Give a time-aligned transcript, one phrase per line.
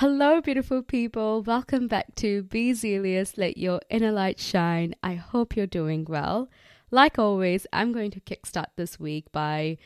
[0.00, 1.42] Hello, beautiful people.
[1.42, 4.94] Welcome back to Be Zealous, Let Your Inner Light Shine.
[5.02, 6.48] I hope you're doing well.
[6.92, 9.76] Like always, I'm going to kickstart this week by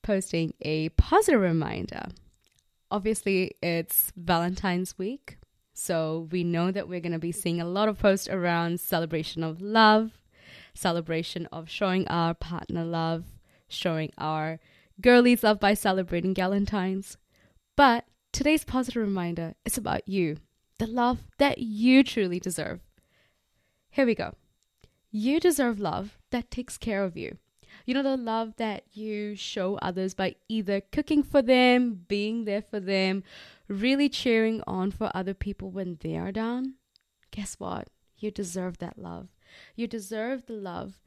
[0.00, 2.04] posting a positive reminder.
[2.92, 5.38] Obviously, it's Valentine's week,
[5.74, 9.42] so we know that we're going to be seeing a lot of posts around celebration
[9.42, 10.20] of love,
[10.72, 13.24] celebration of showing our partner love,
[13.66, 14.60] showing our
[15.00, 17.16] girlies love by celebrating Galentine's.
[17.74, 18.04] But
[18.38, 20.36] Today's positive reminder is about you,
[20.78, 22.78] the love that you truly deserve.
[23.90, 24.36] Here we go.
[25.10, 27.38] You deserve love that takes care of you.
[27.84, 32.62] You know, the love that you show others by either cooking for them, being there
[32.62, 33.24] for them,
[33.66, 36.74] really cheering on for other people when they are down.
[37.32, 37.88] Guess what?
[38.18, 39.30] You deserve that love.
[39.74, 41.00] You deserve the love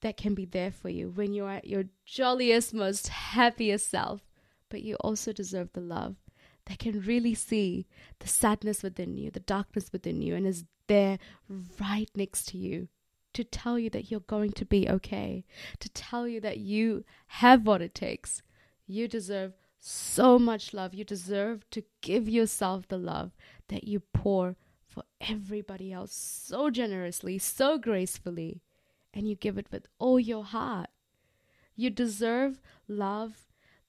[0.00, 4.22] that can be there for you when you are at your jolliest, most happiest self.
[4.70, 6.16] But you also deserve the love
[6.66, 7.86] that can really see
[8.20, 11.18] the sadness within you, the darkness within you, and is there
[11.80, 12.88] right next to you
[13.32, 15.44] to tell you that you're going to be okay,
[15.78, 18.42] to tell you that you have what it takes.
[18.86, 20.94] You deserve so much love.
[20.94, 23.32] You deserve to give yourself the love
[23.68, 28.62] that you pour for everybody else so generously, so gracefully,
[29.12, 30.88] and you give it with all your heart.
[31.74, 33.46] You deserve love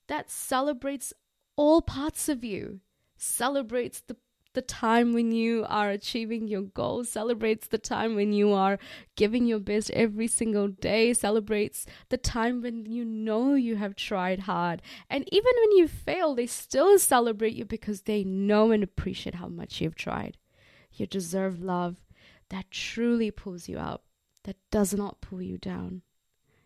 [0.08, 1.14] that celebrates
[1.58, 2.80] all parts of you,
[3.17, 4.16] celebrates the
[4.53, 8.80] the time when you are achieving your goals, celebrates the time when you are
[9.16, 14.39] giving your best every single day, celebrates the time when you know you have tried
[14.39, 14.81] hard.
[15.11, 19.47] And even when you fail, they still celebrate you because they know and appreciate how
[19.47, 20.38] much you've tried.
[20.91, 21.97] You deserve love
[22.50, 24.05] that truly pulls you up,
[24.44, 26.02] that does not pull you down.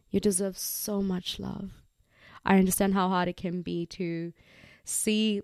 [0.09, 1.83] You deserve so much love.
[2.45, 4.31] I understand how hard it can be to
[4.83, 5.41] see,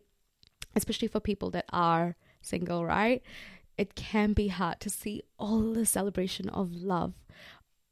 [0.75, 3.21] especially for people that are single, right?
[3.77, 7.13] It can be hard to see all the celebration of love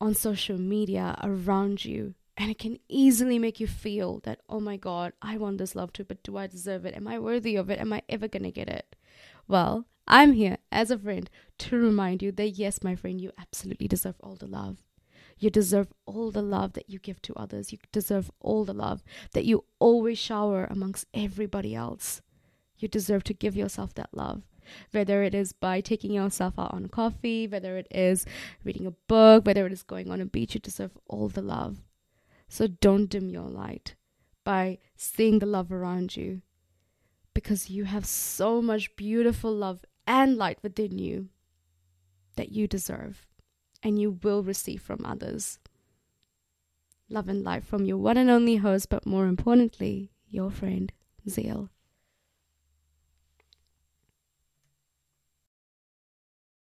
[0.01, 2.15] on social media around you.
[2.37, 5.93] And it can easily make you feel that, oh my God, I want this love
[5.93, 6.95] too, but do I deserve it?
[6.95, 7.79] Am I worthy of it?
[7.79, 8.95] Am I ever going to get it?
[9.47, 11.29] Well, I'm here as a friend
[11.59, 14.77] to remind you that yes, my friend, you absolutely deserve all the love.
[15.37, 17.71] You deserve all the love that you give to others.
[17.71, 19.03] You deserve all the love
[19.33, 22.21] that you always shower amongst everybody else.
[22.77, 24.43] You deserve to give yourself that love.
[24.91, 28.25] Whether it is by taking yourself out on coffee, whether it is
[28.63, 31.77] reading a book, whether it is going on a beach, you deserve all the love.
[32.47, 33.95] So don't dim your light
[34.43, 36.41] by seeing the love around you
[37.33, 41.29] because you have so much beautiful love and light within you
[42.35, 43.25] that you deserve
[43.85, 45.59] and you will receive from others.
[47.07, 50.91] Love and light from your one and only host, but more importantly, your friend,
[51.29, 51.69] Zeal.